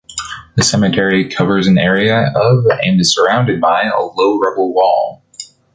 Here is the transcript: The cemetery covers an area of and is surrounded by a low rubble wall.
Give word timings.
The 0.55 0.63
cemetery 0.63 1.29
covers 1.29 1.67
an 1.67 1.77
area 1.77 2.15
of 2.35 2.65
and 2.81 2.99
is 2.99 3.13
surrounded 3.13 3.61
by 3.61 3.83
a 3.83 4.01
low 4.01 4.39
rubble 4.39 4.73
wall. 4.73 5.21